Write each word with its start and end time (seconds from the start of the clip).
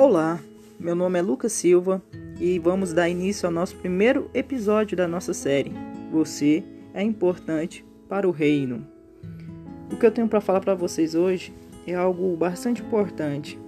Olá, 0.00 0.40
meu 0.78 0.94
nome 0.94 1.18
é 1.18 1.22
Lucas 1.22 1.52
Silva 1.52 2.02
e 2.40 2.58
vamos 2.58 2.90
dar 2.90 3.10
início 3.10 3.46
ao 3.46 3.52
nosso 3.52 3.76
primeiro 3.76 4.30
episódio 4.32 4.96
da 4.96 5.06
nossa 5.06 5.34
série. 5.34 5.74
Você 6.10 6.64
é 6.94 7.02
importante 7.02 7.84
para 8.08 8.26
o 8.26 8.30
reino. 8.30 8.86
O 9.92 9.98
que 9.98 10.06
eu 10.06 10.10
tenho 10.10 10.26
para 10.26 10.40
falar 10.40 10.60
para 10.60 10.74
vocês 10.74 11.14
hoje 11.14 11.52
é 11.86 11.94
algo 11.94 12.34
bastante 12.34 12.80
importante. 12.80 13.58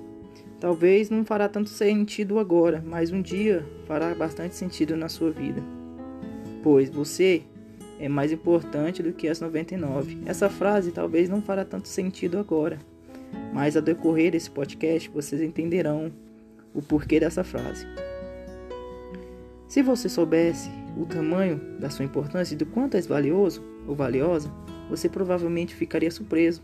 Talvez 0.59 1.11
não 1.11 1.23
fará 1.23 1.51
tanto 1.51 1.69
sentido 1.69 2.39
agora, 2.39 2.83
mas 2.83 3.13
um 3.13 3.21
dia 3.21 3.63
fará 3.87 4.15
bastante 4.15 4.55
sentido 4.55 4.97
na 4.97 5.11
sua 5.11 5.31
vida. 5.31 5.63
Pois 6.63 6.89
você 6.89 7.43
é 8.01 8.09
mais 8.09 8.33
importante 8.33 9.03
do 9.03 9.13
que 9.13 9.29
as 9.29 9.39
99. 9.39 10.23
Essa 10.25 10.49
frase 10.49 10.93
talvez 10.93 11.29
não 11.29 11.43
fará 11.43 11.63
tanto 11.63 11.89
sentido 11.89 12.39
agora, 12.39 12.79
mas 13.53 13.77
ao 13.77 13.83
decorrer 13.83 14.33
desse 14.33 14.51
podcast 14.51 15.09
vocês 15.11 15.43
entenderão 15.43 16.13
o 16.75 16.81
porquê 16.81 17.21
dessa 17.21 17.45
frase. 17.45 17.87
Se 19.69 19.83
você 19.83 20.09
soubesse 20.09 20.71
o 20.97 21.07
tamanho 21.07 21.59
da 21.79 21.89
sua 21.91 22.05
importância 22.05 22.55
e 22.55 22.57
do 22.59 22.67
quanto 22.67 22.97
és 22.97 23.07
valioso 23.07 23.63
ou 23.87 23.95
valiosa, 23.95 24.51
você 24.89 25.09
provavelmente 25.09 25.75
ficaria 25.75 26.11
surpreso 26.11 26.63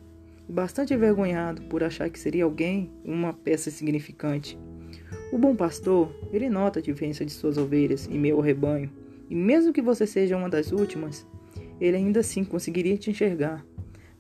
e 0.49 0.53
bastante 0.53 0.93
envergonhado 0.93 1.63
por 1.63 1.83
achar 1.83 2.11
que 2.11 2.19
seria 2.19 2.45
alguém 2.45 2.91
uma 3.05 3.33
peça 3.33 3.69
insignificante. 3.69 4.59
O 5.33 5.39
bom 5.39 5.55
pastor, 5.55 6.11
ele 6.33 6.49
nota 6.49 6.79
a 6.79 6.83
diferença 6.83 7.25
de 7.25 7.33
suas 7.33 7.59
ovelhas 7.59 8.07
meio 8.07 8.37
ao 8.37 8.43
rebanho, 8.43 8.91
e 9.29 9.35
mesmo 9.35 9.73
que 9.73 9.83
você 9.83 10.07
seja 10.07 10.37
uma 10.37 10.49
das 10.49 10.73
últimas, 10.73 11.27
ele 11.81 11.97
ainda 11.97 12.21
assim 12.21 12.45
conseguiria 12.45 12.97
te 12.97 13.11
enxergar. 13.11 13.65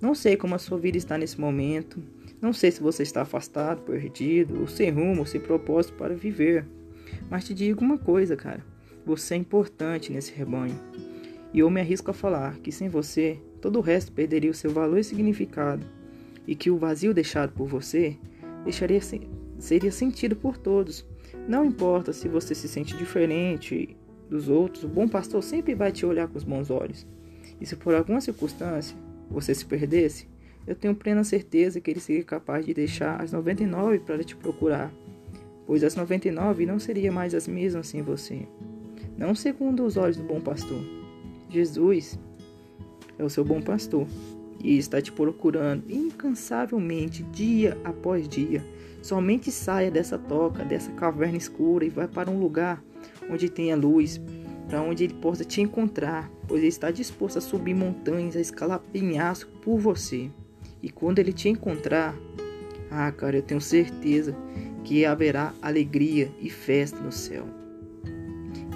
Não 0.00 0.14
sei 0.14 0.36
como 0.36 0.54
a 0.54 0.58
sua 0.58 0.78
vida 0.78 0.98
está 0.98 1.16
nesse 1.16 1.40
momento, 1.40 2.02
não 2.40 2.52
sei 2.52 2.70
se 2.70 2.80
você 2.80 3.02
está 3.02 3.22
afastado, 3.22 3.82
perdido, 3.82 4.60
ou 4.60 4.68
sem 4.68 4.90
rumo, 4.90 5.20
ou 5.20 5.26
sem 5.26 5.40
propósito 5.40 5.94
para 5.94 6.14
viver. 6.14 6.64
Mas 7.28 7.44
te 7.44 7.52
digo 7.52 7.84
uma 7.84 7.98
coisa, 7.98 8.36
cara. 8.36 8.64
Você 9.04 9.34
é 9.34 9.36
importante 9.36 10.12
nesse 10.12 10.32
rebanho. 10.32 10.78
E 11.52 11.60
eu 11.60 11.70
me 11.70 11.80
arrisco 11.80 12.10
a 12.10 12.14
falar 12.14 12.58
que 12.58 12.70
sem 12.70 12.88
você, 12.88 13.38
todo 13.60 13.78
o 13.78 13.82
resto 13.82 14.12
perderia 14.12 14.50
o 14.50 14.54
seu 14.54 14.70
valor 14.70 14.98
e 14.98 15.04
significado. 15.04 15.84
E 16.46 16.54
que 16.54 16.70
o 16.70 16.78
vazio 16.78 17.12
deixado 17.12 17.52
por 17.52 17.66
você 17.66 18.16
deixaria 18.64 19.00
seria 19.58 19.90
sentido 19.90 20.36
por 20.36 20.56
todos. 20.56 21.04
Não 21.48 21.64
importa 21.64 22.12
se 22.12 22.28
você 22.28 22.54
se 22.54 22.68
sente 22.68 22.96
diferente 22.96 23.96
dos 24.28 24.48
outros, 24.48 24.84
o 24.84 24.88
bom 24.88 25.08
pastor 25.08 25.42
sempre 25.42 25.74
vai 25.74 25.90
te 25.90 26.06
olhar 26.06 26.28
com 26.28 26.38
os 26.38 26.44
bons 26.44 26.70
olhos. 26.70 27.06
E 27.60 27.66
se 27.66 27.74
por 27.74 27.94
alguma 27.94 28.20
circunstância 28.20 28.96
você 29.30 29.54
se 29.54 29.64
perdesse, 29.64 30.28
eu 30.66 30.74
tenho 30.74 30.94
plena 30.94 31.24
certeza 31.24 31.80
que 31.80 31.90
ele 31.90 32.00
seria 32.00 32.24
capaz 32.24 32.64
de 32.64 32.74
deixar 32.74 33.20
as 33.20 33.32
99 33.32 34.00
para 34.00 34.22
te 34.22 34.36
procurar, 34.36 34.92
pois 35.66 35.82
as 35.82 35.94
99 35.94 36.66
não 36.66 36.78
seriam 36.78 37.14
mais 37.14 37.34
as 37.34 37.48
mesmas 37.48 37.88
sem 37.88 38.02
você. 38.02 38.46
Não 39.16 39.34
segundo 39.34 39.84
os 39.84 39.96
olhos 39.96 40.16
do 40.16 40.22
bom 40.22 40.40
pastor. 40.40 40.80
Jesus 41.48 42.18
é 43.18 43.24
o 43.24 43.30
seu 43.30 43.44
bom 43.44 43.60
pastor 43.60 44.06
e 44.62 44.76
está 44.76 45.00
te 45.00 45.10
procurando 45.12 45.90
incansavelmente 45.90 47.22
dia 47.24 47.76
após 47.84 48.28
dia. 48.28 48.64
Somente 49.02 49.50
saia 49.50 49.90
dessa 49.90 50.18
toca, 50.18 50.64
dessa 50.64 50.90
caverna 50.92 51.36
escura 51.36 51.84
e 51.84 51.88
vai 51.88 52.08
para 52.08 52.30
um 52.30 52.38
lugar 52.38 52.82
onde 53.30 53.48
tenha 53.48 53.76
luz, 53.76 54.20
para 54.68 54.82
onde 54.82 55.04
ele 55.04 55.14
possa 55.14 55.44
te 55.44 55.60
encontrar, 55.60 56.30
pois 56.46 56.60
ele 56.60 56.68
está 56.68 56.90
disposto 56.90 57.38
a 57.38 57.40
subir 57.40 57.74
montanhas, 57.74 58.36
a 58.36 58.40
escalar 58.40 58.80
penhasco 58.92 59.50
por 59.62 59.78
você. 59.78 60.30
E 60.82 60.90
quando 60.90 61.18
ele 61.18 61.32
te 61.32 61.48
encontrar, 61.48 62.14
ah, 62.90 63.10
cara, 63.12 63.36
eu 63.36 63.42
tenho 63.42 63.60
certeza 63.60 64.34
que 64.84 65.04
haverá 65.04 65.52
alegria 65.60 66.30
e 66.40 66.48
festa 66.48 66.98
no 66.98 67.12
céu. 67.12 67.44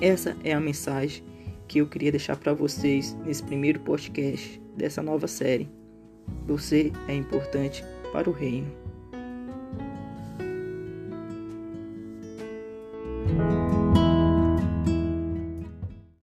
Essa 0.00 0.36
é 0.42 0.52
a 0.52 0.60
mensagem 0.60 1.24
que 1.68 1.78
eu 1.78 1.86
queria 1.86 2.10
deixar 2.10 2.36
para 2.36 2.52
vocês 2.52 3.16
nesse 3.24 3.42
primeiro 3.42 3.80
podcast 3.80 4.60
dessa 4.76 5.02
nova 5.02 5.26
série. 5.26 5.70
Você 6.46 6.92
é 7.08 7.14
importante 7.14 7.84
para 8.12 8.28
o 8.28 8.32
reino. 8.32 8.70